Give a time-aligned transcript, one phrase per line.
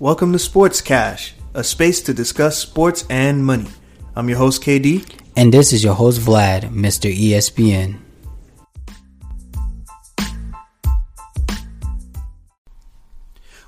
[0.00, 3.66] Welcome to Sports Cash, a space to discuss sports and money.
[4.16, 5.06] I'm your host, KD.
[5.36, 7.14] And this is your host, Vlad, Mr.
[7.14, 7.98] ESPN.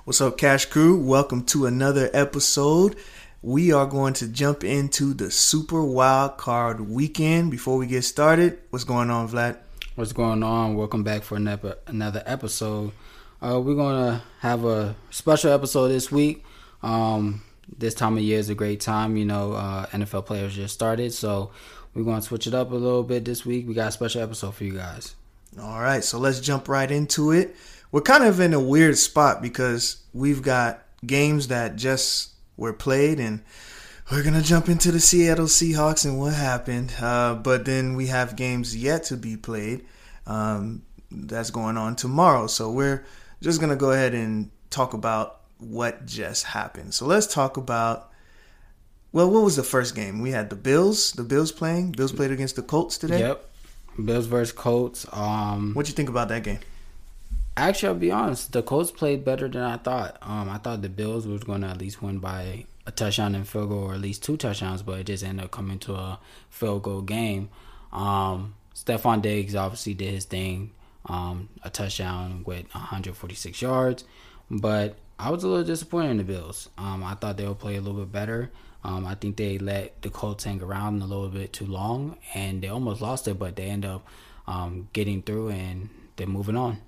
[0.04, 0.96] What's up, Cash Crew?
[0.96, 2.96] Welcome to another episode.
[3.42, 7.50] We are going to jump into the Super Wild Card Weekend.
[7.50, 9.58] Before we get started, what's going on, Vlad?
[9.96, 10.76] What's going on?
[10.76, 12.92] Welcome back for another episode.
[13.42, 16.44] Uh, we're gonna have a special episode this week.
[16.80, 17.42] Um,
[17.76, 19.16] this time of year is a great time.
[19.16, 21.50] You know, uh, NFL players just started, so
[21.92, 23.66] we're gonna switch it up a little bit this week.
[23.66, 25.16] We got a special episode for you guys.
[25.60, 27.56] All right, so let's jump right into it.
[27.90, 33.18] We're kind of in a weird spot because we've got games that just were played
[33.18, 33.42] and
[34.12, 36.94] we're gonna jump into the Seattle Seahawks and what happened.
[37.00, 39.84] Uh, but then we have games yet to be played.
[40.28, 42.46] Um, that's going on tomorrow.
[42.46, 43.04] So we're
[43.42, 46.94] just gonna go ahead and talk about what just happened.
[46.94, 48.08] So let's talk about.
[49.12, 50.20] Well, what was the first game?
[50.20, 51.12] We had the Bills.
[51.12, 51.92] The Bills playing.
[51.92, 53.20] Bills played against the Colts today.
[53.20, 53.46] Yep.
[54.02, 55.06] Bills versus Colts.
[55.12, 56.60] Um, what you think about that game?
[57.54, 58.52] Actually, I'll be honest.
[58.52, 60.16] The Colts played better than I thought.
[60.22, 63.46] Um, I thought the Bills was going to at least win by a touchdown and
[63.46, 66.18] field goal, or at least two touchdowns, but it just ended up coming to a
[66.48, 67.50] field goal game.
[67.92, 70.70] Um, Stefon Diggs obviously did his thing,
[71.06, 74.04] um, a touchdown with 146 yards,
[74.50, 76.68] but I was a little disappointed in the Bills.
[76.78, 78.50] Um, I thought they would play a little bit better.
[78.84, 82.60] Um, I think they let the Colts hang around a little bit too long, and
[82.62, 84.06] they almost lost it, but they end up
[84.46, 86.78] um, getting through and they're moving on.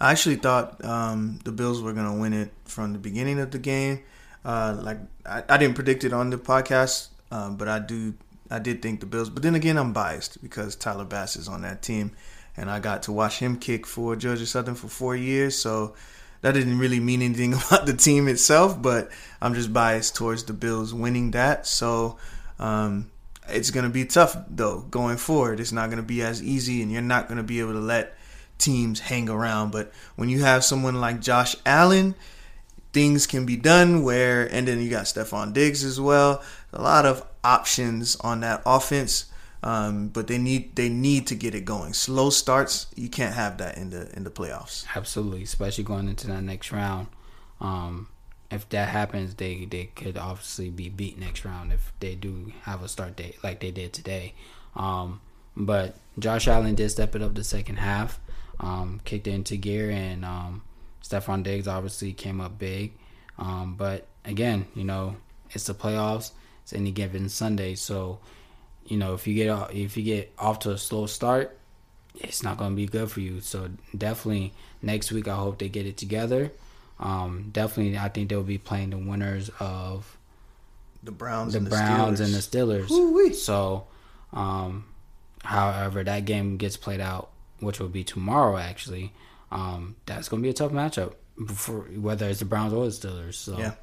[0.00, 3.50] I actually thought um, the Bills were going to win it from the beginning of
[3.50, 4.02] the game.
[4.44, 8.14] Uh, like I, I, didn't predict it on the podcast, um, but I do.
[8.48, 9.28] I did think the Bills.
[9.28, 12.12] But then again, I'm biased because Tyler Bass is on that team,
[12.56, 15.56] and I got to watch him kick for Georgia Southern for four years.
[15.56, 15.94] So
[16.40, 18.80] that didn't really mean anything about the team itself.
[18.80, 21.66] But I'm just biased towards the Bills winning that.
[21.66, 22.18] So.
[22.58, 23.10] Um,
[23.48, 25.60] it's going to be tough though going forward.
[25.60, 27.80] It's not going to be as easy, and you're not going to be able to
[27.80, 28.16] let
[28.58, 29.72] teams hang around.
[29.72, 32.14] But when you have someone like Josh Allen,
[32.92, 36.42] things can be done where, and then you got Stefon Diggs as well.
[36.72, 39.26] A lot of options on that offense.
[39.66, 41.92] Um, but they need they need to get it going.
[41.92, 44.86] Slow starts, you can't have that in the in the playoffs.
[44.94, 47.08] Absolutely, especially going into that next round.
[47.60, 48.08] Um,
[48.50, 52.82] if that happens, they they could obviously be beat next round if they do have
[52.82, 54.34] a start date like they did today.
[54.76, 55.20] Um,
[55.56, 58.20] but Josh Allen did step it up the second half
[58.60, 60.62] um, kicked into gear, and um,
[61.02, 62.92] Stefon Diggs obviously came up big.
[63.38, 65.16] Um, but again, you know,
[65.50, 66.32] it's the playoffs.
[66.62, 68.18] It's any given Sunday, so
[68.88, 71.56] you know if you get if you get off to a slow start,
[72.14, 73.40] it's not going to be good for you.
[73.40, 74.52] So definitely
[74.82, 76.52] next week, I hope they get it together.
[76.98, 80.16] Um, definitely, I think they'll be playing the winners of
[81.02, 82.90] the Browns, the, and Browns the and the Steelers.
[82.90, 83.34] Ooh-wee.
[83.34, 83.86] So,
[84.32, 84.86] um,
[85.42, 87.30] however that game gets played out,
[87.60, 89.12] which will be tomorrow actually,
[89.50, 91.14] um, that's going to be a tough matchup
[91.54, 93.34] for whether it's the Browns or the Steelers.
[93.34, 93.74] So, yeah.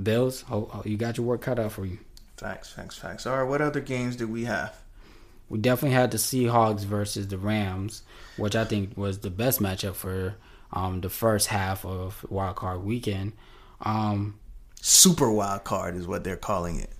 [0.00, 0.44] Bills,
[0.84, 1.98] you got your work cut out for you.
[2.36, 3.26] Facts, facts, facts.
[3.26, 4.76] All right, what other games do we have?
[5.48, 8.02] We definitely had the Seahawks versus the Rams,
[8.36, 10.36] which I think was the best matchup for
[10.72, 13.32] um, the first half of Wild Card Weekend.
[13.82, 14.38] Um,
[14.80, 16.90] Super Wild Card is what they're calling it.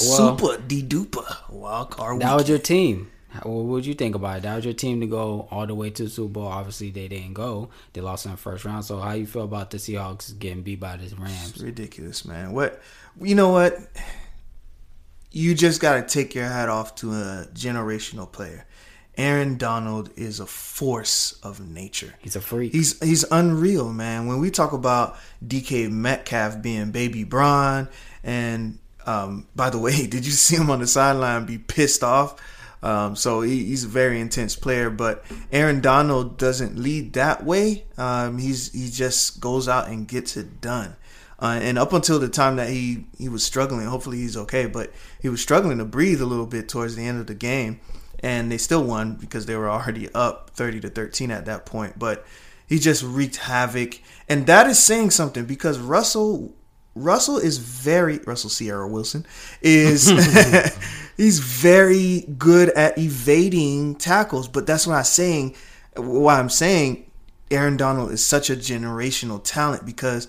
[0.00, 2.20] Well, Super de duper Wild Card.
[2.20, 2.36] That weekend.
[2.36, 3.10] was your team.
[3.42, 4.42] What would you think about it?
[4.42, 6.46] That was your team to go all the way to the Super Bowl.
[6.46, 7.70] Obviously, they didn't go.
[7.92, 8.84] They lost in the first round.
[8.84, 11.50] So, how you feel about the Seahawks getting beat by the Rams?
[11.50, 12.52] It's ridiculous, man.
[12.52, 12.80] What
[13.20, 13.50] you know?
[13.50, 13.78] What
[15.30, 18.66] you just got to take your hat off to a generational player.
[19.16, 22.14] Aaron Donald is a force of nature.
[22.20, 22.72] He's a freak.
[22.72, 24.26] He's he's unreal, man.
[24.26, 27.88] When we talk about DK Metcalf being baby Braun,
[28.24, 32.40] and um, by the way, did you see him on the sideline be pissed off?
[32.82, 35.22] Um, so he, he's a very intense player, but
[35.52, 37.84] Aaron Donald doesn't lead that way.
[37.98, 40.96] Um, he's he just goes out and gets it done.
[41.40, 44.92] Uh, and up until the time that he he was struggling, hopefully he's okay, but
[45.22, 47.80] he was struggling to breathe a little bit towards the end of the game,
[48.20, 51.98] and they still won because they were already up thirty to thirteen at that point.
[51.98, 52.26] But
[52.66, 56.54] he just wreaked havoc, and that is saying something because Russell
[56.94, 59.24] Russell is very Russell Sierra Wilson
[59.62, 60.10] is
[61.16, 65.56] he's very good at evading tackles, but that's what I'm saying.
[65.96, 67.10] Why I'm saying
[67.50, 70.28] Aaron Donald is such a generational talent because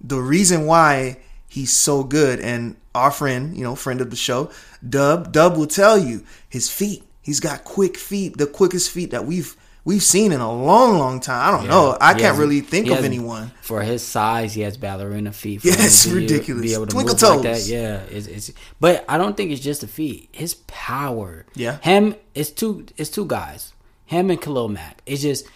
[0.00, 1.18] the reason why
[1.48, 4.50] he's so good and our friend, you know, friend of the show,
[4.86, 7.04] Dub, Dub will tell you his feet.
[7.22, 11.18] He's got quick feet, the quickest feet that we've we've seen in a long, long
[11.20, 11.48] time.
[11.48, 11.70] I don't Yeah.
[11.70, 11.96] know.
[12.00, 13.52] I He can't really think of anyone.
[13.62, 15.62] For his size, he has ballerina feet.
[15.62, 16.62] For Yeah, it's to be- ridiculous.
[16.62, 17.66] Be able to Twinkle move like that.
[17.66, 18.52] Yeah, it's, it's.
[18.80, 20.28] But I don't think it's just the feet.
[20.32, 21.46] His power.
[21.54, 21.78] Yeah.
[21.80, 22.14] Him.
[22.34, 22.86] It's two.
[22.96, 23.72] It's two guys.
[24.06, 25.00] Him and Khalil Mack.
[25.06, 25.46] It's just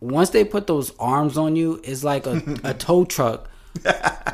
[0.00, 3.48] once they put those arms on you, it's like a, a tow truck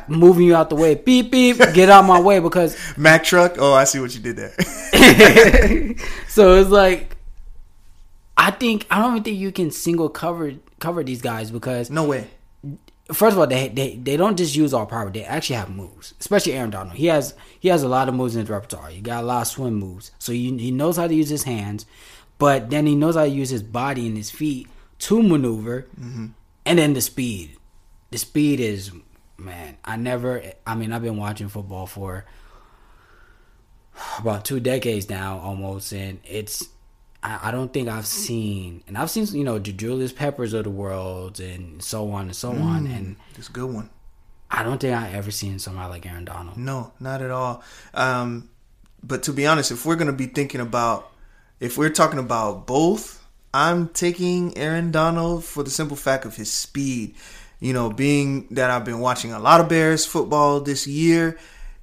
[0.07, 0.95] moving you out the way.
[0.95, 1.57] Beep beep.
[1.73, 3.55] Get out my way because Mack truck.
[3.57, 4.53] Oh, I see what you did there.
[6.27, 7.17] so it's like
[8.37, 12.05] I think I don't even think you can single cover cover these guys because no
[12.05, 12.27] way.
[13.11, 16.13] first of all they they they don't just use all power they actually have moves
[16.19, 19.01] especially Aaron Donald he has he has a lot of moves in his repertoire he
[19.01, 21.85] got a lot of swim moves so he, he knows how to use his hands
[22.37, 24.67] but then he knows how to use his body and his feet
[24.99, 26.27] to maneuver mm-hmm.
[26.65, 27.57] and then the speed
[28.11, 28.91] the speed is
[29.37, 32.25] man I never I mean I've been watching football for
[34.19, 36.67] about two decades now almost and it's
[37.23, 40.63] I, I don't think I've seen and I've seen you know the Julius Peppers of
[40.63, 43.89] the world and so on and so on and It's a good one.
[44.49, 46.57] I don't think I ever seen somebody like Aaron Donald.
[46.57, 47.63] No, not at all.
[47.93, 48.49] Um,
[49.03, 51.11] but to be honest, if we're gonna be thinking about,
[51.59, 53.23] if we're talking about both,
[53.53, 57.15] I'm taking Aaron Donald for the simple fact of his speed.
[57.59, 61.37] You know, being that I've been watching a lot of Bears football this year,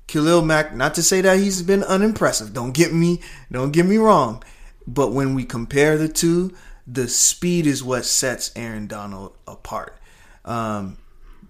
[0.07, 0.75] Khalil Mack.
[0.75, 2.53] Not to say that he's been unimpressive.
[2.53, 4.43] Don't get me, don't get me wrong.
[4.87, 6.55] But when we compare the two,
[6.87, 9.97] the speed is what sets Aaron Donald apart.
[10.45, 10.99] Um,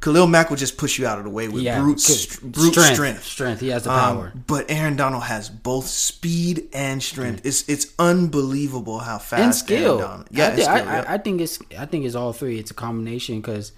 [0.00, 2.72] Khalil Mack will just push you out of the way with Yeah, brute, st- brute
[2.72, 2.94] Strength.
[2.94, 3.24] strength.
[3.24, 3.60] Strength.
[3.60, 4.32] He has the Um, power.
[4.46, 7.40] but Aaron Donald has both speed and strength.
[7.44, 9.98] It's it's unbelievable how fast and skill.
[9.98, 10.28] Aaron Donald.
[10.30, 10.88] Yeah, I, think, skill.
[10.88, 12.58] I, I think it's I think it's all three.
[12.58, 13.72] It's a combination because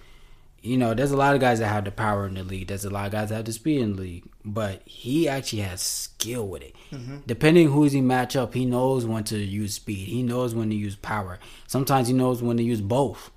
[0.67, 2.69] you know there's a lot of guys that have the power in the league.
[2.69, 5.63] There's a lot of guys that have the speed in the league, but he actually
[5.63, 6.75] has skill with it.
[6.93, 7.19] Mm-hmm.
[7.27, 10.09] Depending who's he match up, he knows when to use speed.
[10.09, 11.39] He knows when to use power.
[11.67, 13.31] Sometimes he knows when to use both.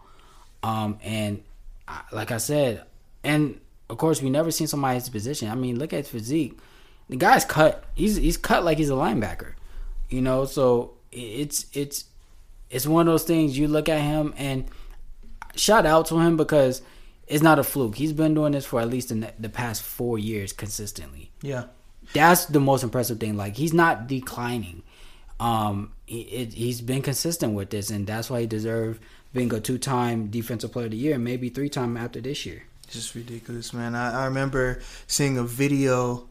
[0.64, 1.44] Um, and
[1.88, 2.84] I- like I said,
[3.24, 3.60] and
[3.90, 5.50] of course we never seen somebody in his position.
[5.50, 6.58] I mean, look at his physique.
[7.10, 7.86] The guy's cut.
[7.96, 9.54] He's he's cut like he's a linebacker.
[10.10, 12.06] You know, so it's it's
[12.70, 14.66] it's one of those things you look at him and
[15.56, 16.82] shout out to him because
[17.30, 17.96] it's not a fluke.
[17.96, 21.32] He's been doing this for at least the, the past four years consistently.
[21.42, 21.66] yeah.
[22.12, 23.38] That's the most impressive thing.
[23.38, 24.82] Like he's not declining.
[25.40, 29.00] Um, he, it, he's been consistent with this, and that's why he deserved
[29.32, 32.64] being a two-time defensive player of the year, maybe three-time after this year.
[32.86, 33.94] It's just ridiculous, man.
[33.94, 36.28] I, I remember seeing a video,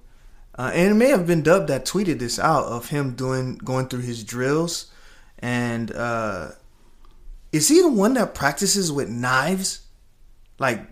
[0.56, 3.86] uh, and it may have been Dub that tweeted this out of him doing going
[3.86, 4.90] through his drills,
[5.38, 6.48] and uh,
[7.52, 9.82] is he the one that practices with knives?
[10.58, 10.86] Like,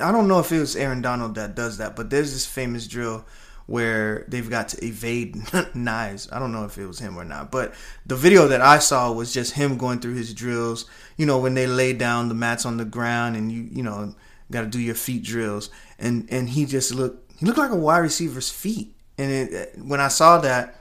[0.00, 2.86] I don't know if it was Aaron Donald that does that, but there's this famous
[2.86, 3.24] drill
[3.66, 5.36] where they've got to evade
[5.74, 6.28] knives.
[6.30, 9.12] I don't know if it was him or not, but the video that I saw
[9.12, 10.86] was just him going through his drills.
[11.16, 14.14] You know, when they lay down the mats on the ground and you, you know,
[14.50, 17.76] got to do your feet drills, and and he just looked, he looked like a
[17.76, 18.94] wide receiver's feet.
[19.18, 20.78] And it, when I saw that,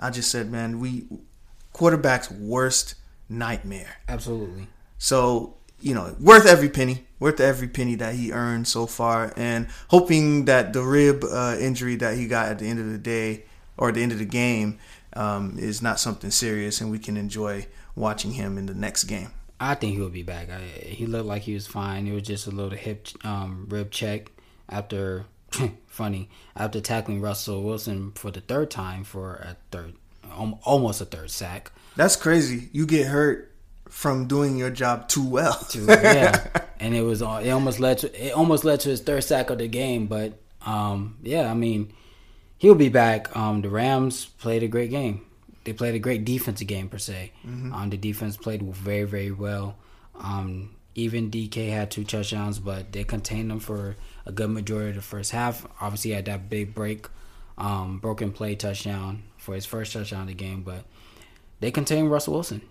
[0.00, 1.04] I just said, man, we
[1.72, 2.94] quarterback's worst
[3.28, 3.96] nightmare.
[4.08, 4.68] Absolutely.
[4.98, 9.66] So, you know, worth every penny, worth every penny that he earned so far, and
[9.88, 13.44] hoping that the rib uh, injury that he got at the end of the day
[13.78, 14.78] or at the end of the game
[15.14, 17.66] um, is not something serious, and we can enjoy
[17.96, 19.30] watching him in the next game.
[19.58, 20.50] I think he'll be back.
[20.50, 22.06] I, he looked like he was fine.
[22.06, 24.30] It was just a little hip um, rib check
[24.68, 25.24] after
[25.86, 29.94] funny after tackling Russell Wilson for the third time for a third,
[30.62, 31.72] almost a third sack.
[31.96, 32.68] That's crazy.
[32.72, 33.53] You get hurt
[33.88, 35.58] from doing your job too well.
[35.68, 35.84] too.
[35.86, 36.46] Yeah,
[36.80, 39.58] and it was it almost led to it almost led to his third sack of
[39.58, 40.06] the game.
[40.06, 41.92] But um, yeah, I mean,
[42.58, 43.34] he'll be back.
[43.36, 45.24] Um, the Rams played a great game.
[45.64, 47.32] They played a great defensive game per se.
[47.72, 49.76] Um, the defense played very very well.
[50.16, 54.96] Um, even DK had two touchdowns, but they contained them for a good majority of
[54.96, 55.66] the first half.
[55.80, 57.06] Obviously, he had that big break,
[57.58, 60.84] um, broken play touchdown for his first touchdown of the game, but
[61.60, 62.62] they contained Russell Wilson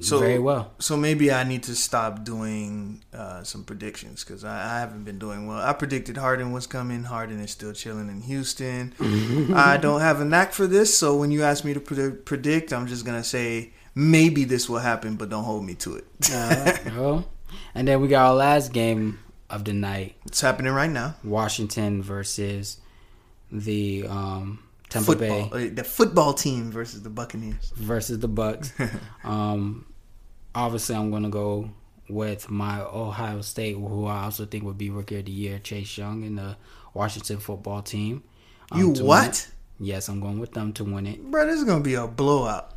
[0.00, 0.72] So very well.
[0.78, 5.18] So maybe I need to stop doing uh, some predictions because I, I haven't been
[5.18, 5.58] doing well.
[5.58, 7.04] I predicted Harden was coming.
[7.04, 8.92] Harden is still chilling in Houston.
[9.54, 12.72] I don't have a knack for this, so when you ask me to pre- predict,
[12.72, 16.06] I'm just gonna say maybe this will happen, but don't hold me to it.
[16.32, 17.28] Uh, well,
[17.74, 21.14] and then we got our last game of the night: it's happening right now.
[21.24, 22.78] Washington versus
[23.50, 27.72] the um, Tampa Football, Bay uh, the football team versus the Buccaneers.
[27.76, 28.72] versus the Bucks.
[29.24, 29.84] um,
[30.54, 31.70] obviously, I'm gonna go
[32.08, 35.98] with my Ohio State, who I also think would be Rookie of the Year, Chase
[35.98, 36.56] Young, and the
[36.94, 38.22] Washington football team.
[38.70, 39.48] um, you what.
[39.78, 41.22] Yes, I'm going with them to win it.
[41.30, 41.44] bro?
[41.46, 42.70] This is gonna be a blowout.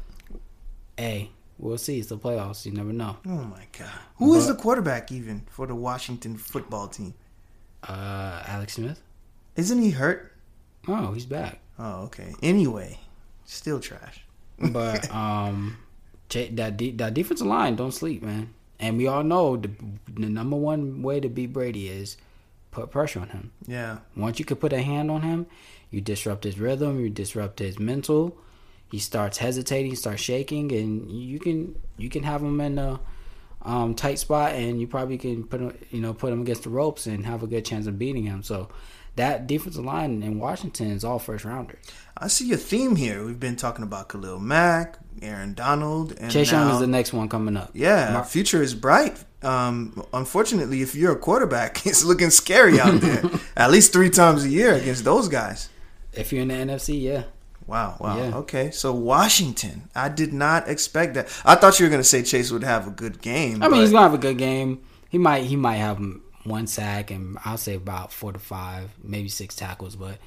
[0.97, 1.99] Hey, we'll see.
[1.99, 2.65] It's the playoffs.
[2.65, 3.17] You never know.
[3.25, 3.87] Oh my god,
[4.17, 7.13] who is But- the quarterback even for the Washington football team?
[7.83, 9.01] Uh, Alex Smith.
[9.55, 10.33] Isn't he hurt?
[10.87, 11.59] Oh, he's back.
[11.79, 12.33] Oh, okay.
[12.43, 12.99] Anyway,
[13.45, 14.21] still trash.
[14.59, 15.77] But um,
[16.29, 18.53] that de- that defensive line don't sleep, man.
[18.79, 19.71] And we all know the,
[20.07, 22.17] the number one way to beat Brady is
[22.71, 23.51] put pressure on him.
[23.67, 25.47] Yeah, Once you could put a hand on him,
[25.91, 28.37] you disrupt his rhythm, you disrupt his mental.
[28.91, 32.99] He starts hesitating, starts shaking, and you can you can have him in a
[33.61, 36.69] um, tight spot, and you probably can put him, you know put him against the
[36.69, 38.41] ropes and have a good chance of beating him.
[38.43, 38.69] So
[39.19, 41.79] that defensive line in Washington is all first rounders.
[42.17, 43.25] I see a theme here.
[43.25, 47.13] We've been talking about Khalil Mack, Aaron Donald, and Chase now, Young is the next
[47.13, 47.71] one coming up.
[47.73, 49.23] yeah, Mar- future is bright.
[49.41, 53.23] Um, unfortunately, if you're a quarterback, it's looking scary out there.
[53.57, 55.69] At least three times a year against those guys.
[56.13, 57.23] If you're in the NFC, yeah.
[57.67, 58.17] Wow, wow.
[58.17, 58.37] Yeah.
[58.37, 61.27] Okay, so Washington, I did not expect that.
[61.45, 63.61] I thought you were going to say Chase would have a good game.
[63.61, 64.81] I mean, he's gonna have a good game.
[65.09, 65.99] He might he might have
[66.49, 70.17] one sack and I'll say about four to five, maybe six tackles, but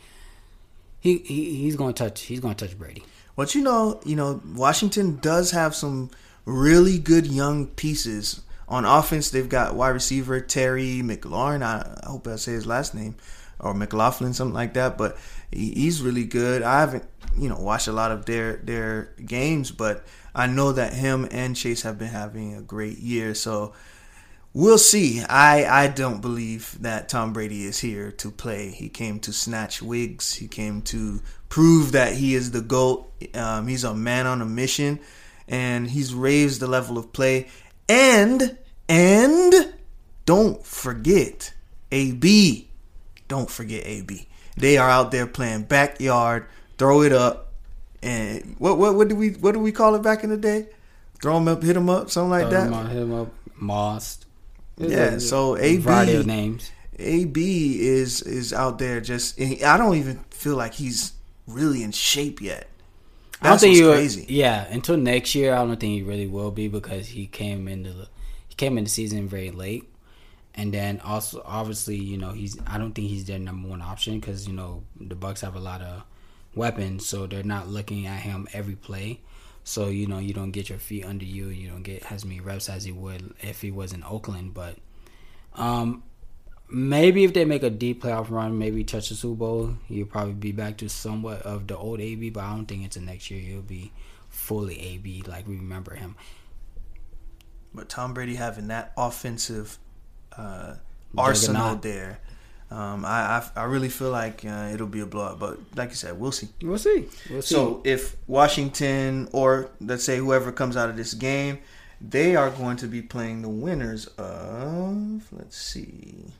[1.00, 3.04] he, he he's gonna touch he's gonna touch Brady.
[3.36, 6.10] But you know, you know, Washington does have some
[6.44, 9.30] really good young pieces on offense.
[9.30, 11.62] They've got wide receiver Terry McLaurin.
[11.62, 13.16] I, hope I say his last name
[13.58, 14.98] or McLaughlin, something like that.
[14.98, 15.16] But
[15.50, 16.62] he's really good.
[16.62, 17.04] I haven't,
[17.36, 21.56] you know, watched a lot of their their games, but I know that him and
[21.56, 23.34] Chase have been having a great year.
[23.34, 23.74] So
[24.54, 25.22] We'll see.
[25.22, 28.70] I, I don't believe that Tom Brady is here to play.
[28.70, 30.34] He came to snatch wigs.
[30.34, 33.10] He came to prove that he is the GOAT.
[33.34, 35.00] Um, he's a man on a mission,
[35.48, 37.48] and he's raised the level of play.
[37.88, 38.58] And,
[38.90, 39.72] and
[40.26, 41.54] don't forget
[41.90, 42.68] AB.
[43.28, 44.28] Don't forget AB.
[44.56, 47.52] They are out there playing backyard, throw it up,
[48.02, 50.66] and what what what do we what do we call it back in the day?
[51.22, 52.66] Throw him up, hit him up, something like Throw that.
[52.66, 54.26] him up, hit him up, Moss.
[54.78, 56.70] Yeah, so a variety of AB names.
[56.98, 59.40] AB is is out there just.
[59.40, 61.12] I don't even feel like he's
[61.46, 62.68] really in shape yet.
[63.40, 64.26] I don't That's think he crazy.
[64.28, 67.92] Yeah, until next year, I don't think he really will be because he came into
[67.92, 68.08] the
[68.48, 69.84] he came in the season very late,
[70.54, 74.20] and then also obviously you know he's I don't think he's their number one option
[74.20, 76.04] because you know the Bucks have a lot of
[76.54, 79.20] weapons, so they're not looking at him every play.
[79.64, 82.40] So you know you don't get your feet under you, you don't get as many
[82.40, 84.54] reps as he would if he was in Oakland.
[84.54, 84.76] But
[85.54, 86.02] um,
[86.68, 90.34] maybe if they make a deep playoff run, maybe touch the Super Bowl, he'll probably
[90.34, 92.30] be back to somewhat of the old AB.
[92.30, 93.92] But I don't think until next year he'll be
[94.28, 96.16] fully AB like we remember him.
[97.74, 99.78] But Tom Brady having that offensive
[100.36, 100.74] uh,
[101.16, 102.20] arsenal there,
[102.72, 105.38] um, I, I I really feel like uh, it'll be a blowout.
[105.38, 106.48] But like you said, we'll see.
[106.62, 107.06] We'll see.
[107.30, 107.54] We'll see.
[107.54, 111.58] So if Washington or let's say whoever comes out of this game,
[112.00, 116.32] they are going to be playing the winners of let's see.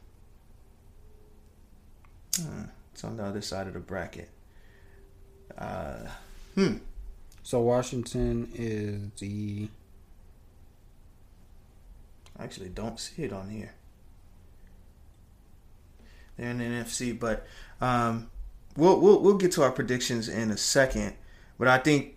[2.36, 2.62] Hmm,
[2.92, 4.30] it's on the other side of the bracket.
[5.58, 6.08] Uh,
[6.54, 6.76] hmm.
[7.42, 9.68] so Washington is the
[12.38, 13.74] I actually don't see it on here.
[16.42, 17.46] The NFC, but
[17.80, 18.30] um,
[18.76, 21.14] we'll we'll we'll get to our predictions in a second.
[21.58, 22.16] But I think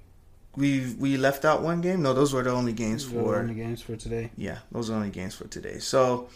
[0.55, 2.01] we we left out one game.
[2.01, 4.31] No, those were the only games those for the games for today.
[4.37, 5.79] yeah, those are the only games for today.
[5.79, 6.29] So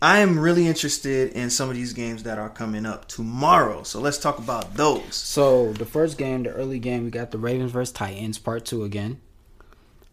[0.00, 3.82] I am really interested in some of these games that are coming up tomorrow.
[3.82, 5.14] So let's talk about those.
[5.14, 8.84] So the first game, the early game, we got the Ravens versus Titans, part two
[8.84, 9.20] again.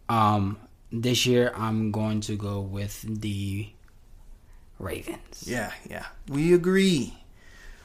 [0.08, 0.58] Um,
[0.90, 3.68] this year I'm going to go with the
[4.78, 5.44] Ravens.
[5.46, 7.14] Yeah, yeah, we agree.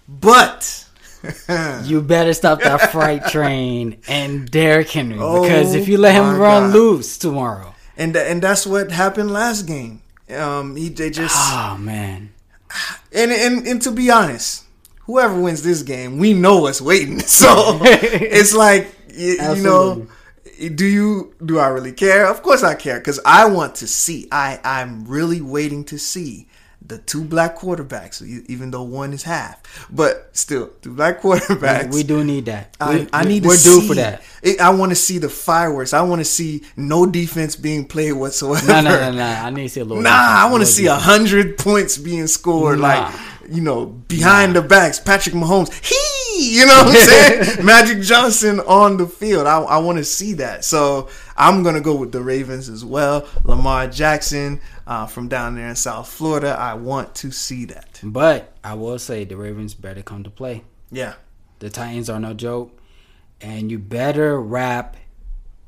[0.07, 0.89] But
[1.83, 6.37] You better stop that freight train and Derrick Henry Oh because if you let him
[6.37, 6.73] run God.
[6.73, 10.01] loose tomorrow, and and that's what happened last game.
[10.29, 12.31] Um, he they just oh man,
[13.13, 14.63] and and and to be honest,
[15.01, 17.19] whoever wins this game, we know what's waiting.
[17.27, 20.07] So it's like you, you know,
[20.75, 22.27] do you do I really care?
[22.27, 24.27] Of course I care because I want to see.
[24.31, 26.47] I I'm really waiting to see
[26.89, 31.91] the two black quarterbacks, even though one is half, but still two black quarterbacks.
[31.93, 32.75] we, we do need that.
[32.81, 34.21] I, We- I need We're due see, for that.
[34.43, 35.93] It, I want to see the fireworks.
[35.93, 38.67] I want to see no defense being played whatsoever.
[38.67, 39.23] No, no, no, no.
[39.23, 40.03] I need to see a little.
[40.03, 42.87] Nah, I want to see a hundred points being scored, Nah.
[42.87, 43.15] like
[43.51, 44.99] you know, behind the backs.
[44.99, 46.95] Patrick Mahomes, he, you know what I'm
[47.55, 47.65] saying?
[47.65, 49.47] Magic Johnson on the field.
[49.47, 50.63] I, I want to see that.
[50.63, 53.25] So I'm gonna go with the Ravens as well.
[53.45, 56.49] Lamar Jackson uh, from down there in South Florida.
[56.59, 58.01] I want to see that.
[58.03, 60.63] But I will say the Ravens better come to play.
[60.91, 61.13] Yeah,
[61.59, 62.77] The Titans are no joke,
[63.39, 64.97] and you better wrap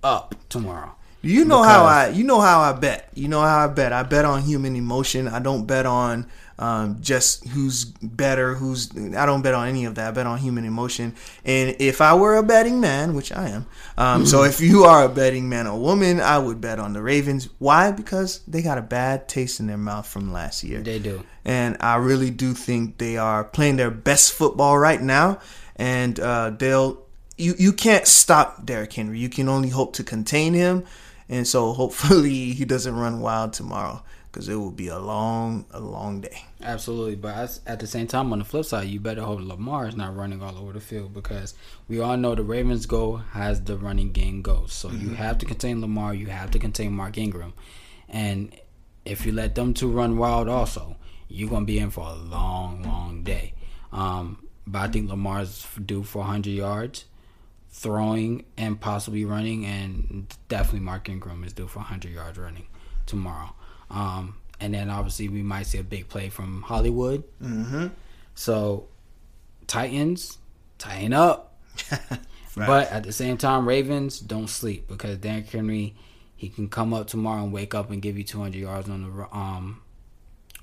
[0.03, 0.95] up tomorrow.
[1.21, 3.09] You know how I you know how I bet.
[3.13, 3.93] You know how I bet.
[3.93, 5.27] I bet on human emotion.
[5.27, 6.27] I don't bet on
[6.59, 10.09] um, just who's better, who's I don't bet on any of that.
[10.09, 11.15] I bet on human emotion.
[11.43, 13.65] And if I were a betting man, which I am,
[13.97, 17.01] um, so if you are a betting man or woman, I would bet on the
[17.01, 17.49] Ravens.
[17.57, 17.91] Why?
[17.91, 20.81] Because they got a bad taste in their mouth from last year.
[20.81, 21.23] They do.
[21.43, 25.39] And I really do think they are playing their best football right now.
[25.75, 27.01] And uh, they'll
[27.37, 29.17] you you can't stop Derrick Henry.
[29.17, 30.85] You can only hope to contain him.
[31.27, 35.79] And so hopefully he doesn't run wild tomorrow because it will be a long, a
[35.79, 36.45] long day.
[36.63, 39.95] Absolutely, but at the same time, on the flip side, you better hope Lamar is
[39.95, 41.53] not running all over the field because
[41.89, 44.71] we all know the Ravens go has the running game goes.
[44.71, 45.09] So mm-hmm.
[45.09, 47.53] you have to contain Lamar, you have to contain Mark Ingram,
[48.07, 48.55] and
[49.03, 50.95] if you let them two run wild, also
[51.27, 53.53] you're gonna be in for a long, long day.
[53.91, 57.05] Um, but I think Lamar's due for 100 yards
[57.69, 62.67] throwing and possibly running, and definitely Mark Ingram is due for 100 yards running
[63.05, 63.53] tomorrow.
[63.91, 67.23] Um, and then obviously we might see a big play from Hollywood.
[67.41, 67.87] Mm-hmm.
[68.35, 68.87] So
[69.67, 70.37] Titans,
[70.77, 71.57] tighten up.
[71.91, 72.19] right.
[72.55, 75.95] But at the same time, Ravens don't sleep because Dan Henry,
[76.35, 79.37] he can come up tomorrow and wake up and give you 200 yards on the
[79.37, 79.81] um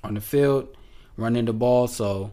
[0.03, 0.67] on the field,
[1.17, 1.87] running the ball.
[1.87, 2.31] So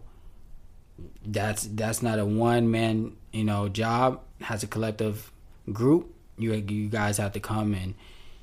[1.25, 4.21] that's that's not a one man you know job.
[4.43, 5.33] Has a collective
[5.73, 6.13] group.
[6.37, 7.95] You you guys have to come and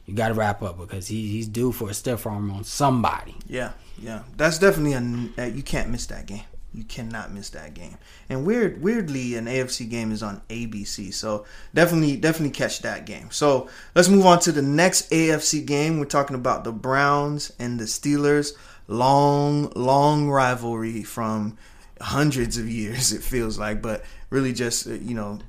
[0.06, 3.36] you got to wrap up because he, he's due for a stiff arm on somebody.
[3.48, 4.94] Yeah, yeah, that's definitely
[5.38, 6.44] a you can't miss that game.
[6.74, 7.98] You cannot miss that game.
[8.30, 13.30] And weird, weirdly, an AFC game is on ABC, so definitely, definitely catch that game.
[13.30, 16.00] So let's move on to the next AFC game.
[16.00, 18.54] We're talking about the Browns and the Steelers.
[18.88, 21.58] Long, long rivalry from
[22.02, 23.12] hundreds of years.
[23.14, 25.40] It feels like, but really just uh, you know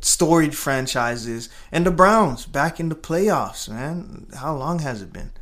[0.00, 3.68] storied franchises, and the Browns back in the playoffs.
[3.68, 5.32] Man, how long has it been?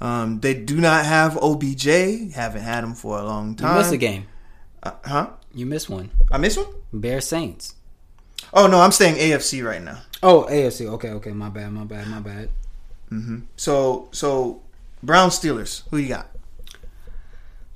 [0.00, 2.32] Um, they do not have OBJ.
[2.34, 3.72] Haven't had him for a long time.
[3.72, 4.26] You missed a game.
[4.82, 5.30] Uh, huh?
[5.54, 6.10] You missed one.
[6.30, 6.66] I missed one.
[6.92, 7.76] Bear Saints.
[8.52, 9.98] Oh no, I'm staying AFC right now.
[10.22, 10.86] Oh AFC.
[10.86, 11.30] Okay, okay.
[11.30, 11.72] My bad.
[11.72, 12.08] My bad.
[12.08, 12.50] My bad.
[13.10, 13.40] Mm-hmm.
[13.56, 14.62] So so
[15.02, 15.82] Brown Steelers.
[15.90, 16.28] Who you got?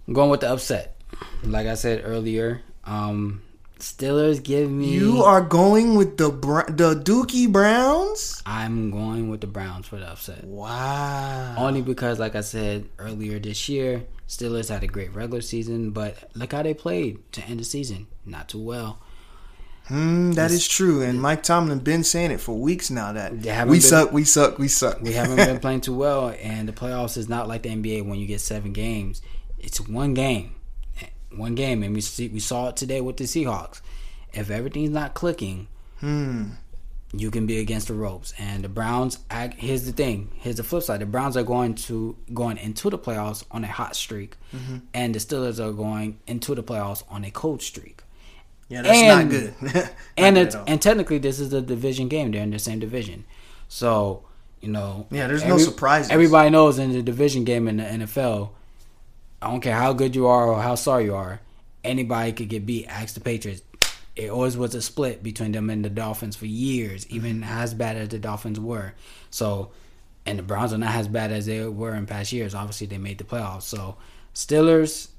[0.07, 1.01] I'm going with the upset.
[1.43, 3.43] Like I said earlier, um,
[3.79, 4.95] Steelers give me.
[4.95, 8.43] You are going with the the Dookie Browns.
[8.47, 10.45] I'm going with the Browns for the upset.
[10.45, 11.55] Wow.
[11.59, 16.31] Only because, like I said earlier this year, Steelers had a great regular season, but
[16.35, 18.07] look how they played to end the season.
[18.25, 18.99] Not too well.
[19.89, 23.39] Hmm, that is true, and Mike Tomlin been saying it for weeks now that we
[23.41, 25.01] been, suck, we suck, we suck.
[25.01, 28.19] We haven't been playing too well, and the playoffs is not like the NBA when
[28.19, 29.23] you get seven games.
[29.61, 30.57] It's one game
[31.37, 33.81] one game, and we see we saw it today with the Seahawks.
[34.33, 35.69] If everything's not clicking,
[36.01, 36.51] hmm.
[37.13, 38.35] you can be against the ropes.
[38.39, 39.19] And the Browns.
[39.57, 40.33] Here's the thing.
[40.37, 41.01] Here's the flip side.
[41.01, 44.79] The Browns are going to going into the playoffs on a hot streak, mm-hmm.
[44.93, 48.03] and the Steelers are going into the playoffs on a cold streak.
[48.69, 49.63] Yeah, that's and, not good.
[49.63, 52.33] not and good and technically, this is a division game.
[52.33, 53.25] They're in the same division,
[53.69, 54.25] so
[54.61, 55.07] you know.
[55.11, 56.11] Yeah, there's every, no surprises.
[56.11, 58.51] Everybody knows in the division game in the NFL,
[59.47, 61.41] I don't care how good you are or how sorry you are,
[61.85, 62.89] anybody could get beat.
[62.89, 63.63] Ask the Patriots.
[64.17, 67.97] It always was a split between them and the Dolphins for years, even as bad
[67.97, 68.95] as the Dolphins were.
[69.31, 69.71] So,
[70.25, 72.57] and the Browns are not as bad as they were in past years.
[72.57, 73.63] Obviously, they made the playoffs.
[73.63, 73.99] So,
[74.35, 75.11] Steelers,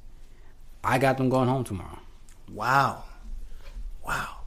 [0.84, 2.00] I got them going home tomorrow.
[2.52, 3.06] Wow.
[4.06, 4.40] Wow.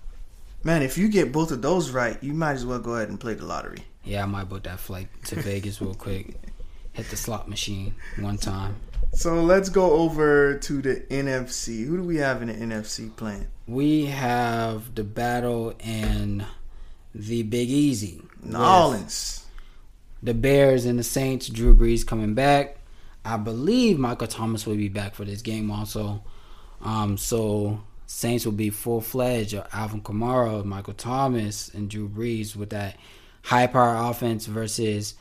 [0.62, 3.18] Man, if you get both of those right, you might as well go ahead and
[3.18, 3.82] play the lottery.
[4.04, 6.34] Yeah, I might book that flight to Vegas real quick.
[6.92, 8.76] Hit the slot machine one time.
[9.12, 11.84] So let's go over to the NFC.
[11.84, 13.48] Who do we have in the NFC playing?
[13.66, 16.46] We have the battle in
[17.14, 18.22] the Big Easy.
[18.42, 18.58] New
[20.22, 21.48] The Bears and the Saints.
[21.48, 22.78] Drew Brees coming back.
[23.24, 26.22] I believe Michael Thomas will be back for this game also.
[26.82, 29.54] Um, so Saints will be full fledged.
[29.72, 32.96] Alvin Kamara, Michael Thomas, and Drew Brees with that
[33.42, 35.14] high power offense versus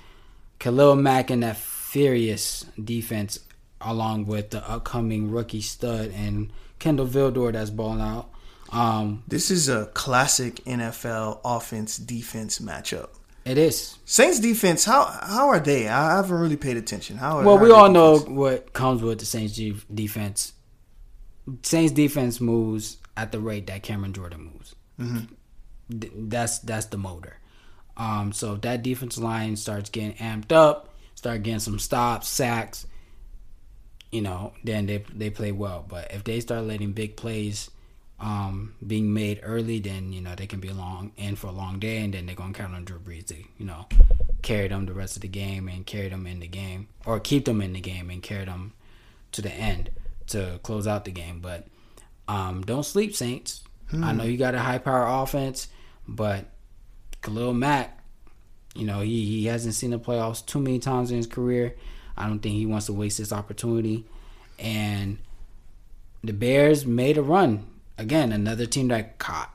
[0.60, 3.40] Khalil Mack and that furious defense
[3.82, 8.30] along with the upcoming rookie stud and Kindle Vildor that's balling out.
[8.72, 13.10] Um, this is a classic NFL offense defense matchup.
[13.46, 14.86] It is Saints defense.
[14.86, 15.88] How how are they?
[15.88, 17.18] I haven't really paid attention.
[17.18, 17.42] How?
[17.42, 19.60] well, how we all know what comes with the Saints
[19.94, 20.54] defense.
[21.64, 24.76] Saints defense moves at the rate that Cameron Jordan moves.
[25.00, 26.30] Mm-hmm.
[26.30, 27.38] That's that's the motor.
[27.98, 32.86] Um, so if that defense line starts getting amped up, start getting some stops, sacks,
[34.12, 35.86] you know, then they they play well.
[35.88, 37.70] But if they start letting big plays
[38.20, 41.80] um, being made early, then you know they can be long in for a long
[41.80, 43.86] day, and then they're gonna count on Drew Brees to you know
[44.42, 47.46] carry them the rest of the game and carry them in the game or keep
[47.46, 48.74] them in the game and carry them
[49.32, 49.92] to the end
[50.28, 51.40] to close out the game.
[51.40, 51.68] But
[52.28, 53.64] um, don't sleep, Saints.
[53.90, 54.04] Hmm.
[54.04, 55.68] I know you got a high power offense,
[56.08, 56.46] but
[57.22, 58.04] Khalil Mack,
[58.76, 61.76] you know he he hasn't seen the playoffs too many times in his career.
[62.20, 64.06] I don't think he wants to waste this opportunity,
[64.58, 65.18] and
[66.24, 67.66] the Bears made a run
[68.00, 69.54] again, another team that caught,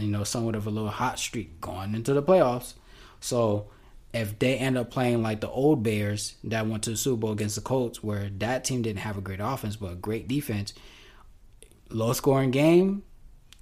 [0.00, 2.72] you know, somewhat of a little hot streak going into the playoffs.
[3.20, 3.66] So
[4.14, 7.32] if they end up playing like the old Bears that went to the Super Bowl
[7.32, 10.72] against the Colts, where that team didn't have a great offense but a great defense,
[11.90, 13.02] low scoring game,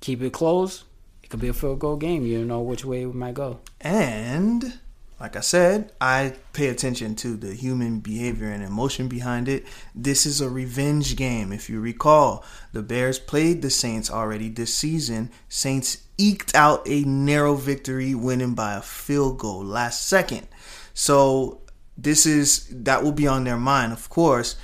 [0.01, 0.85] keep it close.
[1.23, 2.25] It could be a field goal game.
[2.25, 3.61] You don't know which way it might go.
[3.81, 4.79] And
[5.21, 9.65] like I said, I pay attention to the human behavior and emotion behind it.
[9.95, 11.53] This is a revenge game.
[11.53, 15.31] If you recall, the Bears played the Saints already this season.
[15.49, 20.49] Saints eked out a narrow victory, winning by a field goal last second.
[20.95, 21.61] So
[21.97, 24.57] this is that will be on their mind, of course.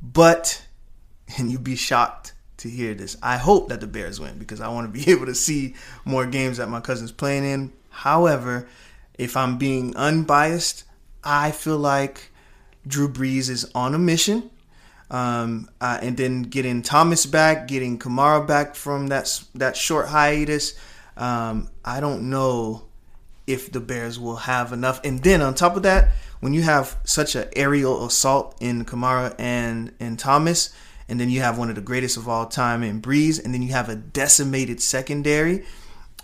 [0.00, 0.66] But
[1.38, 3.16] and you'd be shocked to hear this.
[3.22, 6.26] I hope that the Bears win because I want to be able to see more
[6.26, 7.72] games that my cousin's playing in.
[7.90, 8.68] However,
[9.18, 10.84] if I'm being unbiased,
[11.24, 12.30] I feel like
[12.86, 14.50] Drew Brees is on a mission.
[15.10, 20.74] Um, uh, and then getting Thomas back, getting Kamara back from that that short hiatus.
[21.16, 22.86] Um, I don't know
[23.46, 25.00] if the Bears will have enough.
[25.04, 26.08] And then on top of that,
[26.40, 30.74] when you have such an aerial assault in Kamara and and Thomas,
[31.08, 33.62] and then you have one of the greatest of all time in Brees, and then
[33.62, 35.64] you have a decimated secondary.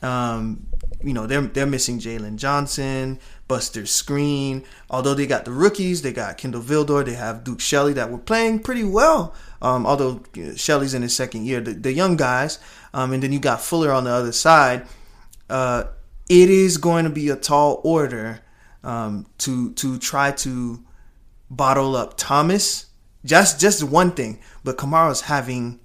[0.03, 0.67] Um,
[1.05, 4.65] you know they're they're missing Jaylon Johnson, Buster Skrine.
[4.91, 8.19] Although they got the rookies, they got Kindle Vildor, they have Duke Shelley that were
[8.19, 9.35] playing pretty well.
[9.61, 10.23] Um, although
[10.57, 12.59] Shelley's in his second year, the, the young guys,
[12.93, 14.87] um, and then you got Fuller on the other side.
[15.49, 15.85] Uh,
[16.29, 18.41] it is going to be a tall order
[18.83, 20.83] um, to to try to
[21.51, 22.87] bottle up Thomas.
[23.25, 25.79] Just just one thing, but Kamara's having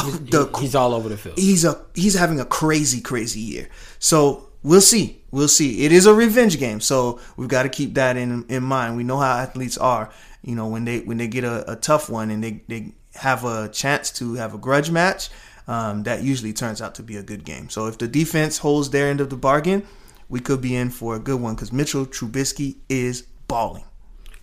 [0.00, 1.38] He's, the, he's all over the field.
[1.38, 3.68] He's a he's having a crazy crazy year.
[4.02, 5.22] So we'll see.
[5.30, 5.84] We'll see.
[5.84, 8.96] It is a revenge game, so we've got to keep that in in mind.
[8.96, 10.10] We know how athletes are.
[10.42, 13.44] You know when they when they get a, a tough one and they they have
[13.44, 15.30] a chance to have a grudge match,
[15.68, 17.70] um, that usually turns out to be a good game.
[17.70, 19.86] So if the defense holds their end of the bargain,
[20.28, 23.84] we could be in for a good one because Mitchell Trubisky is balling.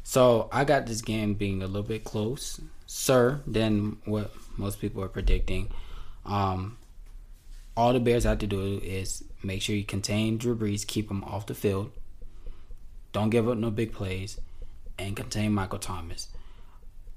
[0.03, 5.03] So I got this game being a little bit close, sir, than what most people
[5.03, 5.69] are predicting.
[6.25, 6.77] Um,
[7.75, 11.23] all the Bears have to do is make sure you contain Drew Brees, keep him
[11.23, 11.91] off the field,
[13.11, 14.39] don't give up no big plays,
[14.97, 16.27] and contain Michael Thomas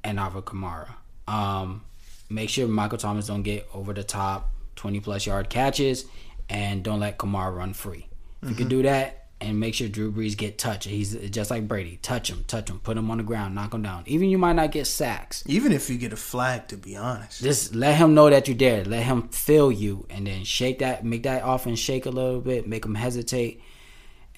[0.04, 0.94] and Alvin Kamara.
[1.26, 1.82] Um,
[2.30, 6.04] make sure Michael Thomas don't get over the top 20 plus yard catches
[6.48, 8.06] and don't let Kamara run free.
[8.06, 8.48] If mm-hmm.
[8.48, 10.88] you can do that, and make sure Drew Brees get touched.
[10.88, 11.98] He's just like Brady.
[12.00, 14.04] Touch him, touch him, put him on the ground, knock him down.
[14.06, 15.42] Even you might not get sacks.
[15.46, 17.42] Even if you get a flag, to be honest.
[17.42, 18.84] Just let him know that you're there.
[18.84, 22.68] Let him feel you, and then shake that, make that offense shake a little bit,
[22.68, 23.60] make them hesitate.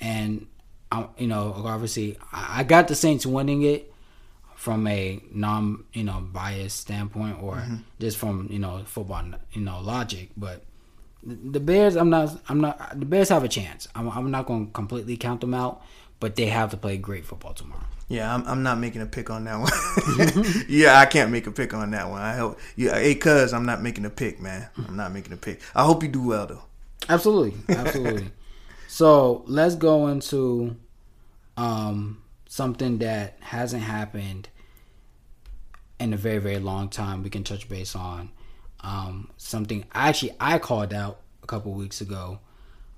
[0.01, 0.47] And
[0.91, 3.93] um, you know, obviously, I got the Saints winning it
[4.55, 7.77] from a non, you know, biased standpoint, or mm-hmm.
[8.01, 10.65] just from you know football, you know, logic, but
[11.27, 12.99] the Bears, I'm not, I'm not.
[12.99, 13.89] The Bears have a chance.
[13.95, 15.83] I'm, I'm not going to completely count them out,
[16.21, 17.85] but they have to play great football tomorrow.
[18.09, 20.65] Yeah, I'm, I'm not making a pick on that one.
[20.69, 22.21] yeah, I can't make a pick on that one.
[22.21, 24.69] I hope, yeah, hey, cuz I'm not making a pick, man.
[24.87, 25.63] I'm not making a pick.
[25.75, 26.63] I hope you do well though.
[27.09, 28.31] Absolutely, absolutely.
[28.89, 30.77] so let's go into
[31.57, 34.51] um, something that hasn't happened
[35.99, 37.23] in a very, very long time.
[37.23, 38.31] We can touch base on
[38.85, 42.39] um, something actually I called out a couple weeks ago.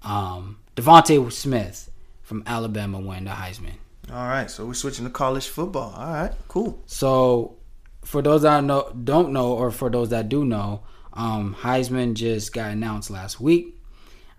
[0.02, 1.90] Um, DeVonta Smith
[2.22, 3.76] from Alabama won the Heisman.
[4.12, 5.94] All right, so we're switching to college football.
[5.96, 6.82] All right, cool.
[6.86, 7.56] So,
[8.04, 12.52] for those that know, don't know, or for those that do know, um, Heisman just
[12.52, 13.76] got announced last week,